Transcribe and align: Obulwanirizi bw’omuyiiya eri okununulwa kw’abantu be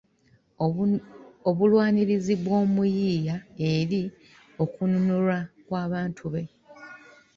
Obulwanirizi 1.49 2.33
bw’omuyiiya 2.43 3.37
eri 3.73 4.01
okununulwa 4.63 5.37
kw’abantu 5.65 6.25
be 6.33 6.43